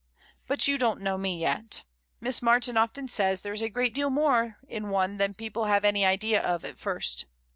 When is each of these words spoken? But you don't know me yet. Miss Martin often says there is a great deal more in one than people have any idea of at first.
But 0.47 0.67
you 0.67 0.79
don't 0.79 1.01
know 1.01 1.15
me 1.15 1.39
yet. 1.39 1.83
Miss 2.19 2.41
Martin 2.41 2.75
often 2.75 3.07
says 3.07 3.43
there 3.43 3.53
is 3.53 3.61
a 3.61 3.69
great 3.69 3.93
deal 3.93 4.09
more 4.09 4.57
in 4.67 4.89
one 4.89 5.17
than 5.17 5.35
people 5.35 5.65
have 5.65 5.85
any 5.85 6.03
idea 6.07 6.41
of 6.41 6.65
at 6.65 6.79
first. 6.79 7.27